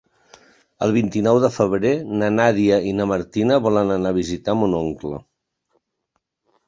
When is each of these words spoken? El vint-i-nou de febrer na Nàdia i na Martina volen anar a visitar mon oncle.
El 0.85 0.93
vint-i-nou 0.95 1.39
de 1.43 1.51
febrer 1.57 1.91
na 2.21 2.29
Nàdia 2.39 2.79
i 2.93 2.95
na 3.01 3.07
Martina 3.11 3.61
volen 3.67 3.97
anar 3.99 4.15
a 4.15 4.19
visitar 4.19 4.57
mon 4.63 4.75
oncle. 4.83 5.21